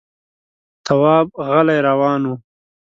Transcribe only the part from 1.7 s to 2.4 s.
روان و.